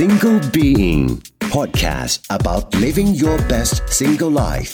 [0.00, 1.02] Single Being
[1.54, 4.72] Podcast about living your best single life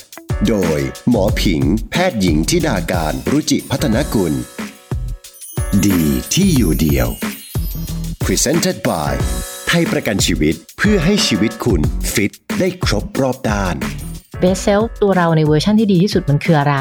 [0.49, 4.33] โดยหมอผิง แพทย์หญิงทิดาการรุจิพัฒนกุล
[5.87, 6.03] ดี
[6.35, 7.09] ที่อยู่เดียว
[8.25, 9.13] Presented by
[9.69, 11.81] ไทยประกันชีวิตเพื่อให้ชีวิตคุณ
[12.15, 13.75] ฟิตได้ครบรอบด้าน
[14.41, 16.77] best self ตัวเราในเวอร์ชันที่ดีที่สุดมันคืออะไร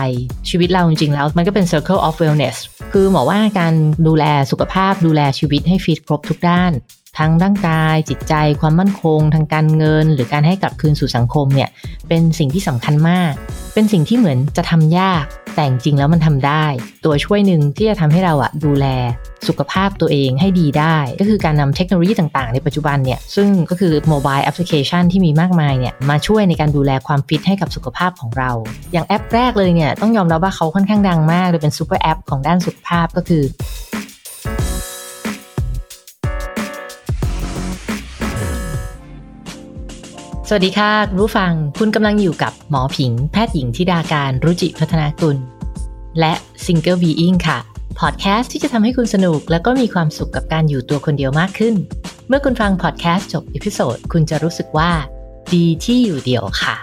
[0.50, 2.58] ชีวิตเราจริงๆแล้วมันก็เป็น Circle of Wellness
[2.94, 3.74] คือหมอว่าการ
[4.08, 6.74] ดูแลสุขภาพดูแลชีวิตให้ฟิตครบทุกด้าน
[7.18, 11.70] ทั้งร่างกายจิตใจความมั่นคง ทางการเงิน หรือการให้กลับคืนสู่สังคมเนี่ย
[12.08, 13.32] เป็นสิ่งที่สำคัญมาก
[13.74, 16.66] เป็นสิ่งที่เหมือนจะทำยาก แต่จริงแล้วมันทำได้
[17.06, 18.86] ตัวช่วยหนึ่งที่จะทำให้เราอะดูแล
[19.48, 28.52] สุขภาพตัวเองให้ดีได้ ก็คือการนำเทคโนโลยีต่างๆ ในปัจจุบันเนี่ยซึ่งก็คือโมบายแอปพลิเคชันที่มีมากมายเนี่ยมาช่วยในการดูแลความฟิตให้กับสุขภาพของเรา
[28.94, 33.44] อย่างแอปแรกเลยเนี่ยต้องยอมรับว่าเขาค่อนข้างดังมากเลยเป็นซูเปอร์แอปของด้านสุขภาพก็คือ
[40.54, 45.38] สวัสดีค่ะคุณผู้ฟังคุณกำลังอยู่กับหมอผิง แพทย์หญิงทิดาการรุจิพัฒนากุล
[46.20, 46.34] และ
[46.66, 47.58] Single Being ค่ะ
[48.00, 51.76] พอดแคสต์ที่จะทำให้คุณสนุก และก็มีความสุขกับการอยู่ตัวคนเดียวมากขึ้น
[52.28, 54.92] เมื่อคุณฟังพอดแคสต์จบ episode คุณจะรู้สึกว่า
[55.54, 56.76] ดีที่อยู่เดียวค่ะ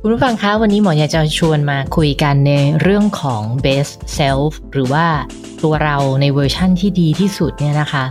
[0.00, 5.06] คุณผู้ฟังคะวันนี้หมออยากจะชวนมาคุยกันในเรื่องของ best self หรือว่า
[5.62, 8.04] ตัวเราในเวอร์ชั่นที่ดีที่สุดเนี่ยนะคะ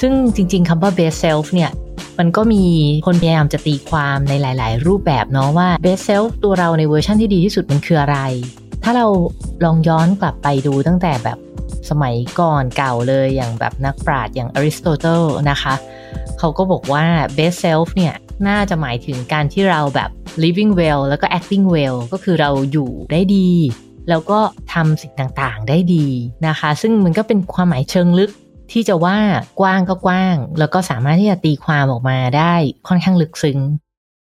[0.00, 1.72] ซึ่งจริงๆคำว่า best self เนี่ย
[2.18, 2.64] มันก็มี
[3.06, 8.18] คนพยายามจะตีความในหลาย ๆ รูปแบบเนาะว่า best self ตัวเราในเวอร์ชันที่ดีที่สุดมันคืออะไร
[8.82, 9.06] ถ้าเรา
[9.64, 11.38] ลองย้อนกลับไปดูตั้งแต่แบบ
[11.90, 15.74] สมัยก่อนเก่าเลยอย่างแบบนักปราชญ์อย่างอริสโตเติลนะคะ
[16.38, 17.04] เขาก็บอกว่า
[17.36, 18.14] best self เนี่ย
[18.48, 20.10] น่าจะหมายถึงการที่เราแบบ
[20.42, 23.50] living well แล้วก็ acting well ก็คือเราอยู่ได้ดี
[24.08, 24.38] แล้วก็
[24.72, 26.06] ทำสิ่งต่างๆได้ดี
[26.46, 28.30] นะคะ ซึ่งมันก็เป็นความหมายเชิงลึก
[28.72, 29.18] ที่จะว่า
[29.60, 32.54] กว้างก็กว้าง แล้วก็สามารถที่จะตีความออกมาได้
[32.88, 33.58] ค่อนข้างลึกซึ้ง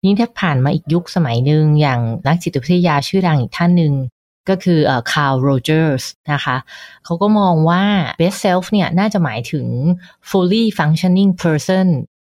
[0.05, 3.95] นี้ถ้าผ่านมาอีกยุคสมัยหนึ่งอย่างนักจิตวิทยาชื่อดังอีกท่านหนึ่ง
[4.49, 6.57] ก็คือเอ่อคาร์ลโรเจอร์สนะคะ
[7.05, 7.85] เขาก็มองว่า
[8.21, 9.67] best self เนี่ยน่าจะหมายถึง
[10.31, 11.87] fully functioning person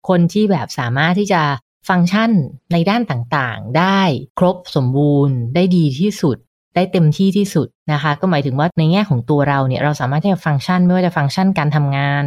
[0.09, 1.43] คนที่แบบสามารถที่จะ
[1.89, 2.31] ฟังก์ชัน
[2.73, 4.01] ในด้านต่างๆ ได้
[4.39, 6.37] ครบสมบูรณ์ได้ดีที่สุด
[6.75, 12.25] ได้เต็มที่ที่สุดนะคะ ก็หมายถึงว่าในแง่ของตัวเราเนี่ยเราสามารถที่จะฟังก์ชัน ไม่ว่าจะฟังก์ชันการทำงาน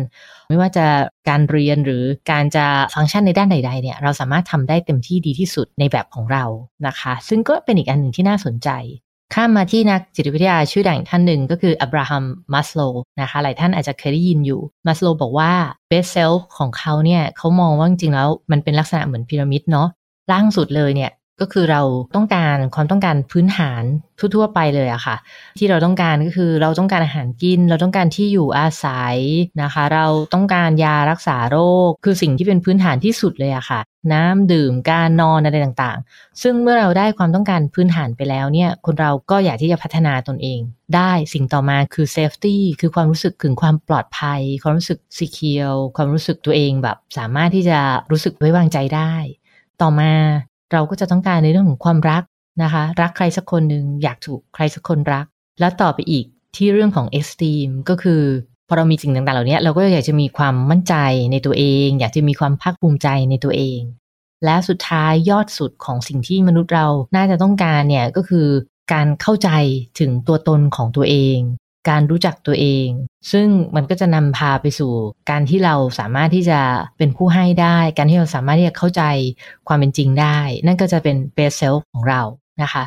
[0.49, 0.85] ไม่ว่าจะ
[1.29, 2.65] การเรียนหรือการจะ
[2.95, 6.45] ฟังก์ชันในด้านใด ๆ เนี่ยเราสามารถทำได้เต็มที่ดีที่สุดในแบบของเรา
[6.87, 8.69] นะคะ ซึ่งก็เป็นอีกอันหนึ่งที่น่าสนใจ
[9.33, 12.81] ข้ามมาที่นักจิตวิทยาชื่อดังท่านหนึ่งก็คืออับราฮัมมัสโล
[13.21, 15.51] นะคะ หลายท่านอาจจะเคยได้ยินอยู่ มัสโลบอกว่า
[15.91, 19.87] best self ของเขาเนี่ยเขามองว่าจริงๆแล้วมันเป็นลักษณะเหมือนพีระมิดเนาะ
[20.31, 21.11] ล่างสุดเลยเนี่ย
[21.41, 21.81] ก็คือเรา
[22.15, 23.83] ต้องการความต้องการพื้นฐาน
[24.19, 25.15] ทั่ว ๆ ไปเลยอะค่ะ
[25.59, 29.17] ที่เราต้องการก็คือเราต้องการอาหารกิน เราต้องการที่อยู่อาศัย
[29.61, 33.79] นะคะ เราต้องการยารักษาโรค คือสิ่งที่เป็นพื้นฐานที่สุดเลยอะค่ะ
[34.13, 40.59] น้ำดื่มการนอนอะไรต่างๆ ซึ่งเมื่อเราได้ความต้องการพื้นฐานไปแล้วเนี่ยคนเราก็อยากที่จะพัฒนาตนเอง
[40.95, 47.79] ได้สิ่งต่อมาคือ safety คือความรู้สึกถึงความปลอดภัย ความรู้สึก secure ความรู้สึกตัวเองแบบ สามารถที่จะ
[48.11, 49.13] รู้สึกไว้วางใจได้
[49.81, 50.13] ต่อมา
[50.71, 52.23] เราก็จะต้องการในเรื่องของความรัก
[52.63, 55.25] นะคะ รักใครสักคนหนึ่งอยากถูกใครสักคนรัก
[55.59, 58.21] แล้วต่อไปอีกที่เรื่องของ esteem ก็คือ
[58.67, 60.95] พอเรามีสิ่งต่างๆ เหล่านี้เราก็อยากจะมีความมั่นใจ
[61.31, 63.79] ในตัวเอง อยากจะมีความภาคภูมิใจในตัวเอง
[64.45, 68.47] และสุดท้ายยอดสุดของสิ่งที่มนุษย์เราน่าจะต้องการเนี่ยก็คือ
[68.93, 69.49] การเข้าใจ
[69.99, 71.37] ถึงตัวตนของตัวเอง
[71.89, 72.87] การรู้จักตัวเอง
[73.31, 74.93] ซึ่งมันก็จะนำพาไปสู่
[75.29, 76.59] การที่เราสามารถที่จะ
[76.97, 79.03] เป็นผู้ให้ได้ การที่เราสามารถที่จะเข้าใจ
[79.67, 82.21] ความเป็นจริงได้ นั่นก็จะเป็น best self ของเรา
[82.61, 82.83] นะคะ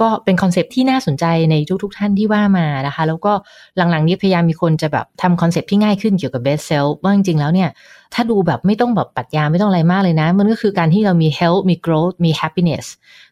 [0.00, 3.32] ก็เป็นคอนเซปที่น่าสนใจในทุกๆทท่านที่ว่ามานะคะ แล้วก็
[3.76, 7.68] หลังๆนี้พยายามมีคนจะแบบทำคอนเซปที่ง่ายขึ้นเกี่ยวกับ best self ว่าจริงๆแล้วเนี่ย
[8.14, 12.86] ถ้าดูแบบไม่ต้องแบบปรัชญาไม่ต้องอะไรมากเลยนะ มันก็คือการที่เรามี health มี growth มี happiness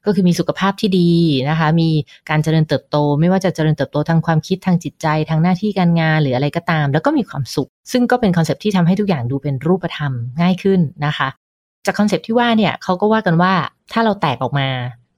[0.04, 1.10] ก็คือมีสุขภาพที่ดี
[1.48, 1.88] นะคะ มี
[2.30, 11.28] การเจริญเติบโต ไม่ว่าจะเจริญเติบโตทางความคิดทางจิตใจทางหน้าที่การงานหรืออะไรก็ตาม แล้วก็มีความสุข ซึ่งก็เป็นคอนเซปที่ทำให้ทุกอย่างดูเป็นรูปธรรมง่ายขึ้นนะคะ
[11.86, 13.52] จากคอนเซปที่ว่าเนี่ยเขาก็ว่ากันว่า
[13.92, 14.68] ถ้าเราแตกออกมา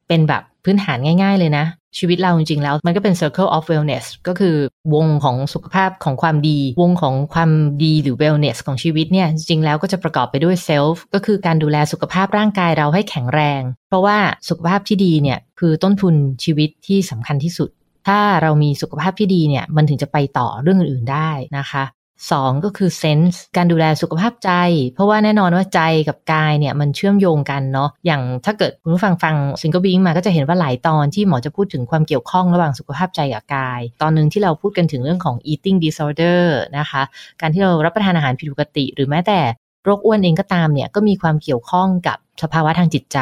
[0.09, 1.67] เป็นแบบ พื้นฐานง่ายๆเลยนะ
[1.99, 4.57] ชีวิตเราจริงๆ แล้วมันก็เป็น circle of wellness ก็คือ
[4.95, 7.51] วงของสุขภาพของความดี วงของความ
[7.85, 14.19] ดีหรือ wellness ของชีวิตเนี่ย จริงๆแล้วก็จะประกอบไปด้วย self ก็คือการดูแลสุขภาพร่างกายเราให้แข็งแรง เพราะว่า
[14.49, 16.15] สุขภาพที่ดีเนี่ย คือต้นทุน
[16.45, 17.69] ชีวิตที่สำคัญที่สุด
[18.09, 21.85] ถ้าเรามีสุขภาพที่ดีเนี่ย มันถึงจะไปต่อเรื่องอื่นๆได้นะคะ
[22.31, 24.51] สองก็คือ sense การดูแลสุขภาพใจ
[24.95, 36.43] เพราะว่าแน่นอนว่าใจกับกายเนี่ยมันเชื่อมโยงกันเนาะอย่างถ้าเกิดคุณผู้ฟังฟัง Single Being มาก็จะเห็นว่าหลายตอนที่หมอจะพูดถึงความเกี่ยวข้องระหว่างสุขภาพใจกับกาย ตอนหนึ่งที่เราพูดกันถึงเรื่องของ eating disorder
[36.79, 37.03] นะคะ
[37.41, 39.41] การที่เรารับประทานอาหารผิดปกติ หรือแม้แต่
[39.85, 43.21] โรคอ้วนเองก็ตามเนี่ยก็มีความเกี่ยวข้องกับสภาวะทางจิตใจ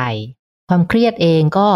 [0.71, 1.69] ความเครียดเองก็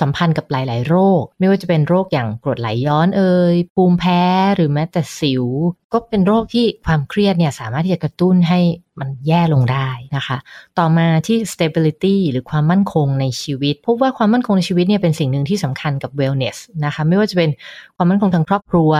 [0.00, 4.22] สัมพันธ์กับหลาย ๆ โรค ไม่ว่าจะเป็นโรคอย่างกรดไหลย้อนเอ่ยภูมิแพ้
[4.56, 5.44] หรือแม้แต่สิว
[5.92, 8.60] ก็เป็นโรคที่ความเครียดเนี่ยสามารถที่จะกระตุ้นให้
[9.00, 10.36] มันแย่ลงได้นะคะ
[10.78, 17.50] ต่อมาที่ stability หรือความมั่นคงในชีวิต พบว่าความมั่นคงในชีวิตเนี่ยเป็นสิ่งหนึ่งที่สำคัญกับ wellness นะคะ ไม่ว่าจะเป็น
[17.96, 18.92] ความมั่นคงทางครอบครัว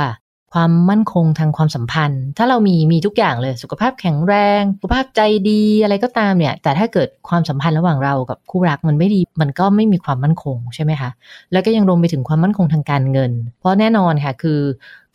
[0.54, 5.20] ความมั่นคงทางความสัมพันธ์ ถ้าเรามีมีทุกอย่างเลยสุขภาพแข็งแรง สุขภาพใจ
[5.50, 11.10] ดีอะไรก็ตามเนี่ย แต่ถ้าเกิดความสัมพันธ์ระหว่างเรากับคู่รักมันไม่ดี มันก็ไม่มีความมั่นคงใช่ไหมคะ
[11.52, 14.60] แล้วก็ยังรวมไปถึงความมั่นคงทางการเงิน เพราะแน่นอนค่ะคือ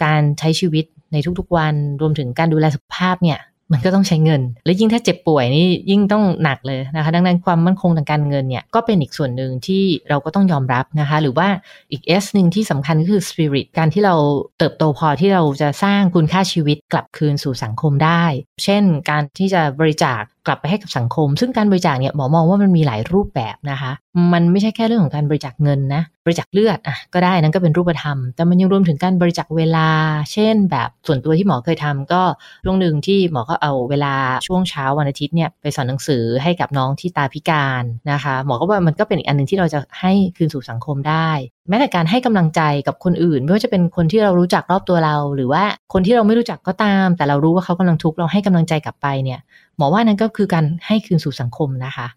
[0.03, 3.39] การใช้ชีวิตในทุกๆวันรวมถึงการดูแลสุขภาพเนี่ย
[3.71, 11.47] มันก็ต้องใช้เงิน และยิ่งถ้าเจ็บป่วยนี่ยิ่งต้องหนักเลยนะคะ ดังนั้นความมั่นคงทางการเงินเนี่ยก็เป็นอีกส่วนหนึ่งที่เราก็ต้องยอมรับนะคะ หรือว่า
[11.91, 14.15] อีก S หนึ่งที่สำคัญก็คือ spirit การที่เรา
[14.57, 18.23] เติบโตพอที่เราจะสร้างคุณค่าชีวิตกลับคืนสู่สังคมได้
[18.63, 23.91] เช่น การที่จะบริจาค กลับไปให้กับสังคม ซึ่งการบริจาคเนี่ยหมอมองว่ามันมีหลายรูปแบบนะคะ
[24.33, 29.89] มันไม่ใช่แค่เรื่องของการบริจาคเงินนะ บริจาคเลือดอะก็ได้นั่นก็เป็นรูปธรรม แต่มันยังรวมถึงการบริจาคเวลา
[30.33, 32.21] เช่น แบบส่วนตัวที่หมอเคยทำก็
[32.65, 34.13] ช่วงหนึ่งที่หมอก็เอาเวลา
[34.47, 41.29] ช่วงเช้าวันอาทิตย์เนี่ยไปสอนหนังสือให้กับน้องที่ตาพิการนะคะ หมอก็ว่ามันก็เป็นอีกอันหนึ่งที่เราจะให้คืนสู่สังคมได้
[41.69, 45.63] แม้แต่การให้กำลังใจกับคนอื่น ไม่ว่าจะเป็นคนที่เรารู้จักรอบตัวเรา หรือว่า
[45.93, 49.39] คนที่เราไม่รู้จักก็ตาม แต่เรารู้ว่าเขากำลังทุกข์เราให้กำลังใจกลับไปเนี่ย
[49.77, 52.07] หมอว่านั้นก็คือการให้คืนสู่สังคมนะคะ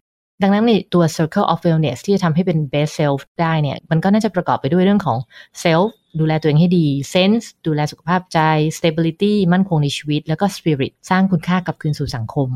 [0.42, 5.18] ดังนั้นในตัว Circle of Wellness ที่จะทำให้เป็น best self ได้เนี่ยมันก็น่าจะประกอบไปด้วยเรื่องของ
[5.62, 8.38] self ดูแลตัวเองให้ดี sense ดูแลสุขภาพใจ
[8.78, 12.48] stability มั่นคงในชีวิต แล้วก็ spirit สร้างคุณค่ากลับคืนสู่สังคม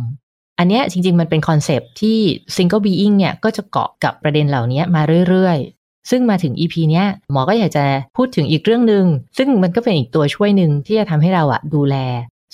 [0.59, 2.19] อันนี้จริง ๆ มันเป็นคอนเซปที่
[2.57, 7.85] single being เนี่ยก็จะเกาะกับประเด็นเหล่านี้มาเรื่อยๆ ซึ่งมาถึง EP เนี้ยหมอก็อยากจะ
[8.17, 9.05] พูดถึงอีกเรื่องหนึ่ง
[9.39, 11.97] ซึ่งมันก็เป็นอีกตัวช่วยหนึ่งที่จะทำให้เราอะดูแล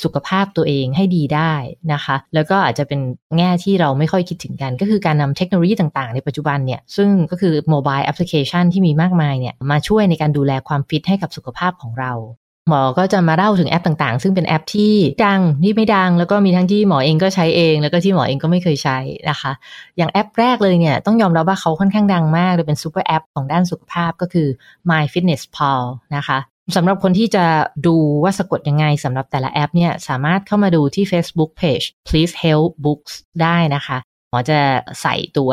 [0.04, 1.52] สุขภาพตัวเองให้ดีได้
[1.92, 3.00] นะคะ แล้วก็อาจจะเป็น
[3.36, 12.12] แง่ที่เราไม่ค่อยคิดถึงกัน ก็คือการนำเทคโนโลยีต่างๆ ในปัจจุบันเนี่ย ซึ่งก็คือโมบายแอปพลิเคชันที่มีมากมายเนี่ย มาช่วยในการดูแลความฟิตให้กับสุขภาพของเรา
[12.68, 14.94] หมอก็จะมาเล่าถึงแอปต่างๆ ซึ่งเป็นแอปที่
[15.26, 18.98] ดังที่ไม่ดัง แล้วก็มีทั้งที่หมอเองก็ใช้เอง แล้วก็ที่หมอเองก็ไม่เคยใช้
[19.30, 19.52] นะคะ
[19.96, 24.48] อย่างแอปแรกเลยเนี่ยต้องยอมรับว่าเขาค่อนข้างดังมากเลยเป็นซูเปอร์แอปของด้านสุขภาพก็คือ
[24.90, 25.82] My Fitness Pal
[26.16, 26.38] นะคะ
[26.76, 27.44] สำหรับคนที่จะ
[27.86, 33.12] ดูว่าสะกดยังไงสำหรับแต่ละแอปเนี่ยสามารถเข้ามาดูที่ Facebook Page Please Help Books
[33.42, 33.98] ได้นะคะ
[34.30, 34.60] หมอจะ
[35.02, 35.50] ใส่ตัว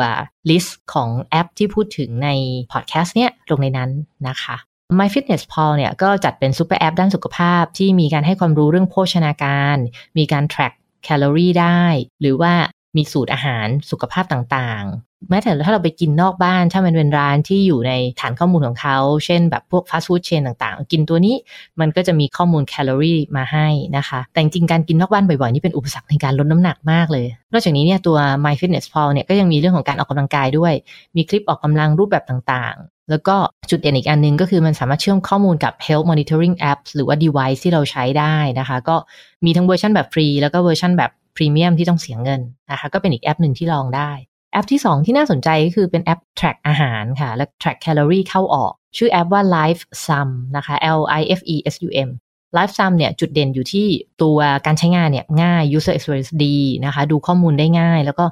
[0.50, 2.28] list ของแอปที่พูดถึงใน
[2.72, 3.90] พอดแคสต์เนี่ยลงในนั้น
[4.28, 4.56] นะคะ
[4.98, 9.76] My Fitness Pal เนี่ยก็จัดเป็นซูเปอร์แอปด้านสุขภาพที่มีการให้ความรู้เรื่องโภชนาการ
[10.18, 10.74] มีการ track
[11.04, 11.82] แคลอรี่ได้
[12.20, 12.54] หรือว่า
[12.96, 21.36] มีสูตรอาหารสุขภาพต่างๆ แม้แต่ถ้าเราไปกินนอกบ้าน ถ้ามันเป็นร้านที่อยู่ในฐานข้อมูลของเขา เช่นแบบพวกฟาสต์ฟู้ด chain ต่างๆ กินตัวนี้
[21.80, 30.72] มันก็จะมีข้อมูลแคลอรี่มาให้นะคะ แต่จริงการกินนอกบ้านบ่อยๆ นี่เป็นอุปสรรคในการลดน้ำหนักมากเลย นอกจากนี้เนี่ยตัว My Fitness Pal เนี่ยก็ยังมีเรื่องของการออกกำลังกายด้วย
[31.16, 33.36] มีคลิปออกกำลังรูปแบบต่างๆ แล้วก็
[33.70, 38.96] จุดเด่นอีกอันนึงก็คือมันสามารถเชื่อมข้อมูลกับ Health Monitoring Apps หรือว่า device ที่เราใช้ได้นะคะ ก็
[39.44, 42.40] มีทั้งเวอร์ชันแบบฟรีแล้วก็เวอร์ชันแบบ พรีเมียมที่ต้องเสียเงิน
[42.70, 44.10] นะคะก็เป็นอีกแอปหนึ่งที่ลองได้
[44.52, 51.40] แอปที่ 2 ที่น่าสนใจก็คือเป็นแอป track อาหารค่ะ และ track calorie เข้าออก ชื่อแอปว่า Lifesum นะคะ L I F
[51.54, 52.10] E S U M
[52.56, 53.86] Lifesum เนี่ยจุดเด่นอยู่ที่
[54.22, 58.24] ตัวการใช้งานเนี่ยง่าย user experience ดีนะคะ ดูข้อมูลได้ง่าย แล้วก็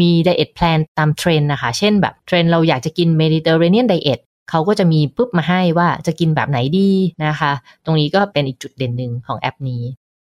[0.00, 6.90] มี diet plan ตามเทรนนะคะ เช่นแบบเทรนเราอยากจะกิน Mediterranean diet เขาก็จะมีปุ๊บมาให้ว่าจะกินแบบไหนดี
[7.26, 7.52] นะคะ
[7.84, 9.82] ตรงนี้ก็เป็นอีกจุดเด่นหนึ่งของแอปนี้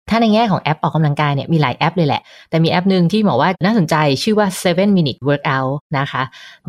[0.10, 6.22] ถ้าในแง่ของแอปออกกำลังกายเนี่ยมีหลายแอปเลยแหละ แต่มีแอปหนึ่งที่บอกว่าน่าสนใจชื่อว่า 7 minute workout นะคะ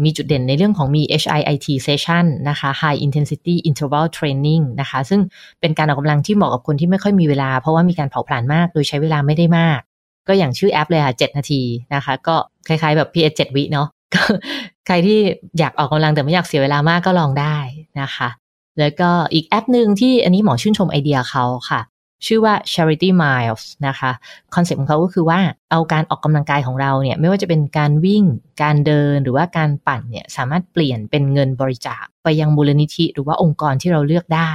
[0.04, 5.20] มีจุดเด่นในเรื่องของมี HIIT session นะคะ high intensity interval training นะคะ ซึ่ง
[5.60, 9.80] เป็นการออกกำลังที่เหมาะกับคนที่ไม่ค่อยมีเวลา เพราะว่ามีการเผาผลาญมาก โดยใช้เวลาไม่ได้มาก
[10.28, 11.62] ก็อย่างชื่อแอปเลยค่ะ 7 นาที
[11.94, 12.36] นะคะ ก็
[12.68, 13.88] คล้ายๆแบบ PS 7วิเนาะ
[14.86, 15.18] ใครที่
[15.58, 17.56] อยากออกกำลังแต่ไม่อยากเสียเวลามากก็ลองได้
[18.00, 18.28] นะคะ
[18.78, 21.80] แล้วก็อีกแอปหนึ่งที่อันนี้หมอชื่นชมไอเดียเขาค่ะ
[22.26, 24.10] ชื่อว่า Charity Miles นะคะ
[24.54, 28.24] concept ของเขาก็คือว่าเอาการออกกำลังกายของเราเนี่ย ไม่ว่าจะเป็นการวิ่ง
[28.62, 34.50] การเดินหรือว่าการปั่นเนี่ย สามารถเปลี่ยนเป็นเงินบริจาคไปยังมูลนิธิ หรือว่าองค์กรที่เราเลือกได้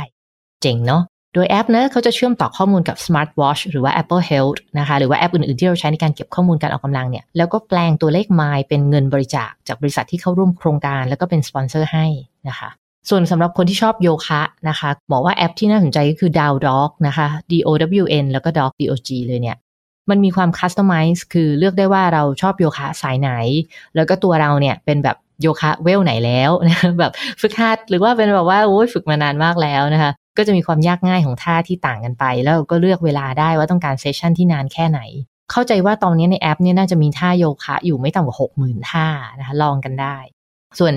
[0.62, 1.04] เจ๋งเนาะ
[1.34, 12.06] โดยแอปนะเขาจะเชื่อมต่อข้อมูลกับ Smart Watch หรือว่า Apple Health นะคะหรือว่าแอปอื่น ๆ ที่เราใช้ในการเก็บข้อมูลการออกกำลังเนี่ยแล้วก็แปลงตัวเลขไมล์เป็นเงินบริจาคจากบริษัทที่เข้าร่วมโครงการ แล้วก็เป็นสปอนเซอร์ให้
[12.48, 12.70] นะคะ
[13.10, 17.70] ส่วนสำหรับคนที่ชอบโยคะนะคะบอกว่าแอปที่น่าสนใจก็คือ Dow Dog นะคะ D O
[18.04, 19.58] W N แล้วก็ Dog D O G เลยเนี่ย
[20.10, 23.30] มันมีความคัสตอมไมซ์คือเลือกได้ว่าเราชอบโยคะสายไหน
[23.96, 35.00] แล้วก็ตัวเราเนี่ยเป็นแบบโยคะเวลไหนแล้วนะแบบฝึกหัดหรือว่าเป็นแบบว่าโอ้ยฝึกมานานมากแล้วนะคะ ก็จะมีความยากง่ายของท่าที่ต่างกันไป แล้วก็เลือกเวลาได้ว่าต้องการเซสชันที่นานแค่ไหน
[35.52, 39.06] เข้าใจว่าตอนนี้ในแอปเนี่ยน่าจะมีท่าโยคะอยู่ไม่ต่ำกว่าหกหมื่นท่า
[39.40, 40.18] นะคะลองกันได้
[40.80, 40.94] ส่วน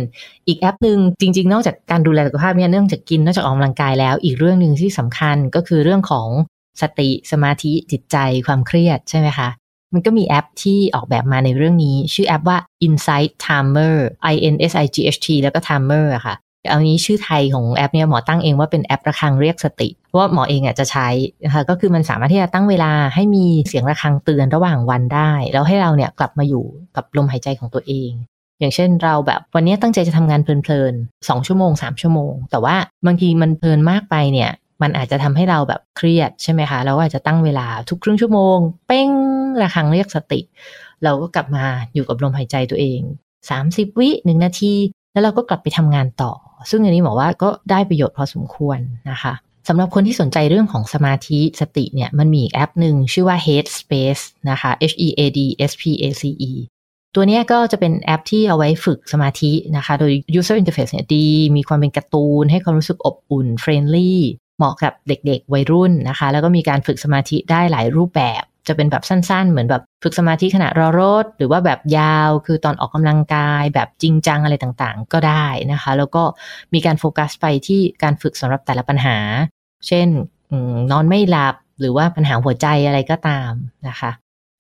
[0.49, 6.29] อีกแอปหนึ่งจริง ๆ นอกจากการดูแลสุขภาพเนี่ยเนื่องจากกินนอกจากออกกำลังกายแล้ว อีกเรื่องหนึ่งที่สำคัญก็คือเรื่องของ
[6.83, 8.17] สติสมาธิจิตใจ
[8.47, 9.49] ความเครียดใช่ไหมคะ
[9.93, 13.97] มันก็มีแอปที่ออกแบบมาในเรื่องนี้ ชื่อแอปว่า Insight Timer
[14.33, 16.37] I N S I G H T แล้วก็ Timer อะค่ะ
[16.69, 21.09] เอานี้ชื่อไทยของแอปเนี่ยหมอตั้งเองว่าเป็นแอประฆังเรียกสติ เพราะว่าหมอเองอะจะใช้
[21.45, 26.65] นะคะก็คือมันสามารถที่จะตั้งเวลาให้มีเสียงระฆังเตือนระหว่างวันได้ แล้วให้เราเนี่ยกลับมาอยู่
[26.97, 28.11] กับลมหายใจของตัวเอง
[28.59, 34.51] อย่างเช่นเราแบบวันนี้ตั้งใจจะทำงานเพลินๆสองชั่วโมงสามชั่วโมง แต่ว่าบางทีมันเพลินมากไปเนี่ย
[34.83, 39.09] มันอาจจะทำให้เราแบบเครียดใช่ไหมคะเราก็อาจจะตั้งเวลาทุกครึ่งชั่วโมง เป้ง
[39.61, 40.41] ระฆังเรียกสติ
[41.05, 43.01] เราก็กลับมาอยู่กับลมหายใจตัวเอง
[43.51, 44.75] 30 วิหนึ่งนาที
[45.13, 46.33] แล้วเราก็กลับไปทำงานต่อ
[46.71, 48.79] ซึ่งอันนี้หมอว่าก็ได้ประโยชน์พอสมควร
[49.11, 49.35] นะคะ
[49.69, 56.53] สำหรับคนที่สนใจเรื่องของสมาธิสติเนี่ยมันมีอีกแอปหนึ่งชื่อว่า Headspace นะคะ H E A D S P A C E
[57.19, 64.15] ตัวนี้ก็จะเป็นแอปที่เอาไว้ฝึกสมาธินะคะ โดย user interface เนี่ยดี มีความเป็นการ์ตูน ให้ความรู้สึกอบอุ่น friendly
[64.59, 76.23] เหมาะกับเด็กๆ วัยรุ่นนะคะ แล้วก็มีการฝึกสมาธิได้หลายรูปแบบ จะเป็นแบบสั้นๆ เหมือนแบบฝึกสมาธิขณะรอรถ หรือว่าแบบยาว คือตอนออกกำลังกาย แบบจริงจังอะไรต่างๆ ก็ได้นะคะ แล้วก็
[76.75, 79.17] มีการโฟกัสไปที่การฝึกสำหรับแต่ละปัญหา
[79.87, 80.09] เช่น
[80.91, 83.53] นอนไม่หลับหรือว่าปัญหาหัวใจอะไรก็ตาม
[83.89, 84.11] นะคะ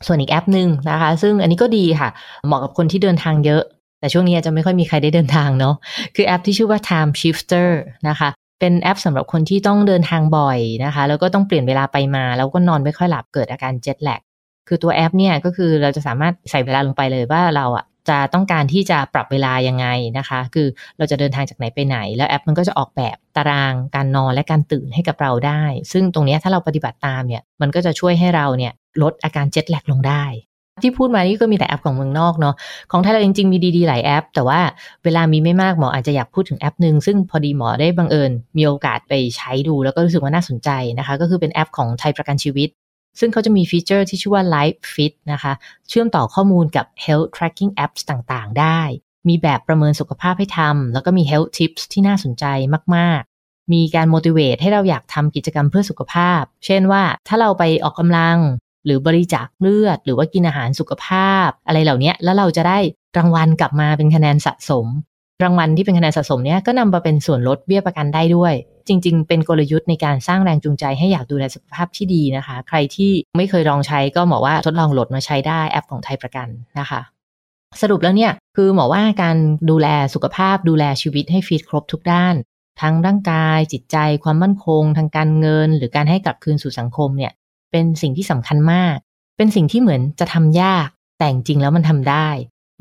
[0.07, 2.11] ส่วนอีกแอปหนึ่งนะคะ ซึ่งอันนี้ก็ดีค่ะ
[2.47, 3.63] เหมาะกับคนที่เดินทางเยอะ
[4.01, 5.75] แต่ช่วงนี้จะไม่ค่อยมีใครได้เดินทางเนาะ
[6.17, 7.69] คือแอปที่ชื่อว่า Time Shifter
[8.09, 8.29] นะคะ
[8.61, 14.21] เป็นแอปสำหรับคนที่ต้องเดินทางบ่อยนะคะ แล้วก็ต้องเปลี่ยนเวลาไปมา แล้วก็นอนไม่ค่อยหลับเกิดอาการเจ็ตแลก
[14.69, 19.87] คือตัวแอปเนี่ยก็คือเราจะสามารถใส่เวลาลงไปเลยว่าเราอะจะต้องการที่จะปรับเวลายังไง
[20.19, 20.67] นะคะ คือ
[20.99, 25.63] เราจะเดินทางจากไหนไปไหน แล้วแอปมันก็จะออกแบบตารางการนอนและการตื่นให้กับเราได้
[25.93, 28.73] ซึ่งตรงนี้ถ้าเราปฏิบัติตามเนี่ย มันก็จะช่วยให้เราเนี่ย
[29.03, 30.25] ลดอาการเจ็ตแลกลงได้
[30.85, 32.55] ที่พูดมานี่ก็มีแต่แอปของเมืองนอกเนาะ
[32.91, 34.61] ของไทยเราจริงๆมีดีๆหลายแอป แต่ว่า
[35.05, 42.69] เวลามีไม่มากหมออาจจะอยากพูดถึงแอปหนึ่งซึ่งพอดีหมอได้บังเอิญ มีโอกาสไปใช้ดูแล้วก็รู้สึกว่าน่าสนใจนะคะ ก็คือเป็นแอปของไทยประกันชีวิต
[43.21, 45.53] ซึ่งเขาจะมีฟีเจอร์ที่ชื่อว่า Life Fit นะคะ
[45.89, 48.81] เชื่อมต่อข้อมูลกับ Health Tracking Apps ต่างๆ ได้
[49.29, 52.45] มีแบบประเมินสุขภาพให้ทำ แล้วก็มี Health Tips ที่น่าสนใจ
[52.97, 58.39] มาก ๆ มีการ motivate ให้เราอยากทำกิจกรรมเพื่อสุขภาพ เช่นว่าถ้าเราไปออกกำลัง
[58.87, 62.79] หรือบริจาคเลือด หรือว่ากินอาหารสุขภาพ อะไรเหล่านี้แล้วเราจะได้
[63.17, 64.87] รางวัลกลับมาเป็นคะแนนสะสม
[65.45, 68.55] รางวัลที่เป็นคะแนนสะสมเนี้ยก็นำมาเป็นส่วนลดเบี้ยประกันได้ด้วย
[68.89, 77.01] จริง ๆ เป็นกลยุทธ์ในการสร้างแรงจูงใจให้อยากดูแลสุขภาพที่ดีนะคะ ใครที่ไม่เคยลองใช้ก็บอกว่าทดลองโหลดมาใช้ได้แอปของไทยประกันนะคะ
[77.83, 79.37] สรุปแล้วเนี่ยคือหมอว่าการ
[79.71, 82.35] ดูแลสุขภาพดูแลชีวิตให้ฟีดครบทุกด้าน
[82.81, 87.33] ทั้งร่างกายจิตใจความมั่นคง ทางการเงิน หรือการให้กลับคืนสู่สังคมเนี่ย
[87.77, 88.97] เป็นสิ่งที่สำคัญมาก
[89.37, 92.29] เป็นสิ่งที่เหมือนจะทำยาก แต่จริงแล้วมันทำได้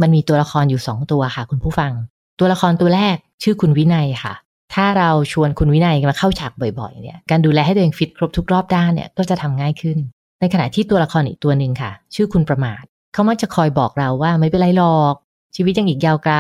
[0.02, 1.94] มันมีตัวละครอยู่สองตัวค่ะ คุณผู้ฟัง
[2.40, 4.34] ตัวละครตัวแรกชื่อคุณวินัยค่ะ
[4.74, 9.98] ถ้าเราชวนคุณวินัยมาเข้าฉากบ่อยๆ เนี่ย การดูแลให้ตัวเองฟิตครบทุกรอบด้านเนี่ยก็จะทำง่ายขึ้น
[10.40, 12.84] ในขณะที่ตัวละครอีกตัวหนึ่งค่ะ ชื่อคุณประมาท
[13.14, 15.16] เขามักจะคอยบอกเราว่าไม่เป็นไรหรอก
[15.56, 16.38] ชีวิตยังอีกยาวไกล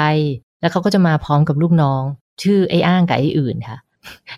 [0.61, 2.03] แล้วเขาก็จะมาพร้อมกับลูกน้อง
[2.41, 3.77] ชื่อไอ้อ้างกับไอ้อื่นค่ะ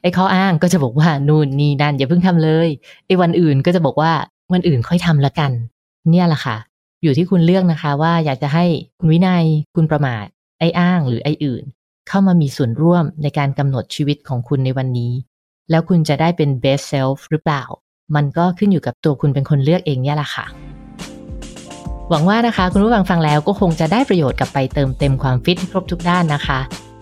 [0.01, 2.69] ไอ้ข้ออ้างก็จะบอกว่านู่นนี่นั่นอย่าเพิ่งทำเลย
[3.05, 4.11] ไอ้วันอื่นก็จะบอกว่า
[4.53, 5.51] วันอื่นค่อยทำละกัน
[6.09, 6.57] เนี่ยแหละค่ะ
[7.03, 8.65] อยู่ที่คุณเลือกนะคะ ว่าอยากจะให้
[8.99, 9.45] คุณวินัย
[9.75, 10.25] คุณประมาท
[10.59, 11.63] ไอ้อ้างหรือไอ้อื่น
[12.07, 15.13] เข้ามามีส่วนร่วมในการกำหนดชีวิตของคุณในวันนี้
[15.69, 17.63] แล้วคุณจะได้เป็น best self หรือเปล่า
[18.15, 20.45] มันก็ขึ้นอยู่กับตัวคุณเป็นคนเลือกเองเนี่ยแหละค่ะ
[22.09, 26.59] หวังว่านะคะ คุณผู้ฟังฟังแล้วก็คงจะได้ประโยชน์กลับไปเติมเต็มความฟิตครบทุกด้านนะคะ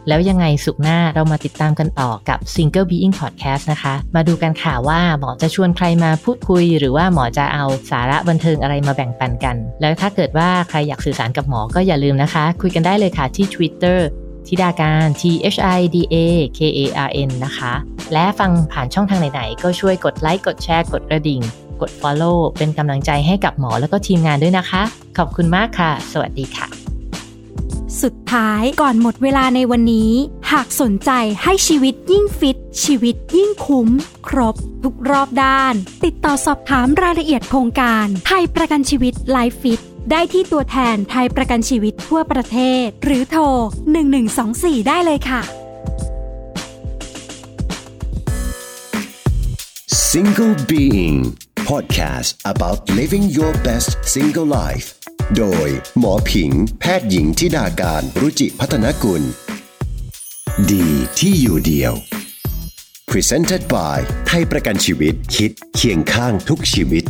[0.07, 14.00] แล้วยังไงสุขหน้าเรามาติดตามกันต่อกับ Single Being Podcast นะคะ มาดูกันค่ะว่าหมอจะชวนใครมาพูดคุย หรือว่าหมอจะเอาสาระบันเทิงอะไรมาแบ่งปันกัน แล้วถ้าเกิดว่าใครอยากสื่อสารกับหมอก็อย่าลืมนะคะ คุยกันได้เลยค่ะที่ Twitter
[14.47, 15.24] ทิดาการ T
[15.55, 16.15] H I D A
[16.57, 17.74] K A R N นะคะ
[18.13, 21.41] และฟังผ่านช่องทางไหนๆ ก็ช่วยกดไลค์ กดแชร์ กดกระดิ่ง
[21.81, 24.81] กด Follow เป็นกำลังใจให้กับหมอแล้วก็ทีมงานด้วยนะคะ
[25.17, 26.85] ขอบคุณมากค่ะ สวัสดีค่ะ
[28.04, 30.12] สุดท้ายก่อนหมดเวลาในวันนี้
[30.52, 31.12] หากสนใจ
[31.44, 33.90] ให้ชีวิตยิ่งฟิต ชีวิตยิ่งคุ้ม
[34.28, 35.74] ครบ ทุกรอบด้าน
[36.04, 43.44] ติดต่อสอบถามรายละเอียดโครงการ ไทยประกันชีวิตไลฟ์ฟิตได้ที่ตัวแทนไทยประกันชีวิตทั่วประเทศ หรือโทร
[44.16, 45.42] 1124 ได้เลยค่ะ
[50.12, 51.18] Single Being
[51.72, 54.88] Podcast about living your best single life
[55.38, 59.22] โดย หมอผิง แพทย์หญิงทิดาการรุจิพัฒนกุล
[60.72, 60.89] ดี
[61.20, 61.94] ที่อยู่เดียว
[63.10, 67.04] Presented by ไทยประกันชีวิตคิดเคียงข้างทุกชีวิต